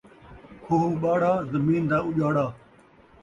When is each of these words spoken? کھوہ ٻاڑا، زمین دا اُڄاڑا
کھوہ 0.63 0.83
ٻاڑا، 1.01 1.31
زمین 1.51 1.81
دا 1.89 1.97
اُڄاڑا 2.07 2.45